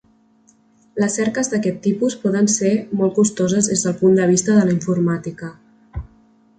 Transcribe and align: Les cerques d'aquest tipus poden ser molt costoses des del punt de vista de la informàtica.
Les 1.03 1.17
cerques 1.19 1.51
d'aquest 1.51 1.77
tipus 1.83 2.17
poden 2.25 2.51
ser 2.55 2.73
molt 3.03 3.15
costoses 3.21 3.71
des 3.75 3.87
del 3.89 3.97
punt 4.03 4.19
de 4.23 4.29
vista 4.35 4.59
de 4.61 4.67
la 4.69 4.79
informàtica. 4.81 5.57